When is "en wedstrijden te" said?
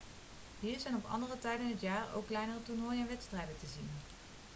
3.01-3.67